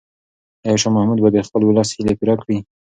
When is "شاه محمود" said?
0.81-1.19